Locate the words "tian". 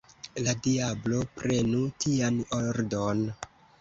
2.05-2.41